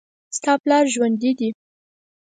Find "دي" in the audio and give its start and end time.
1.39-1.49